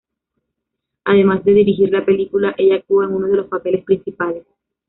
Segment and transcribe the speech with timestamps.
[1.03, 4.47] Además de dirigir la película, ella actuó en uno de los papeles principales.